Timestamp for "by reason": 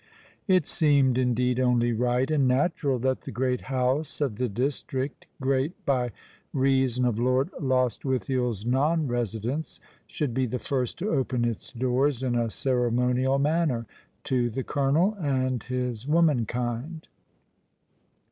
5.85-7.05